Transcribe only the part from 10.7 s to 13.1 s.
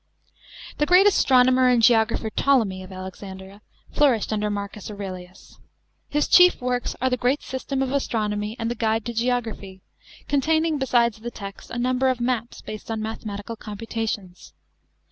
besides the text, a number of maps based on